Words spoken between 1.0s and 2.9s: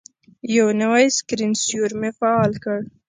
سکرین سیور مې فعال کړ.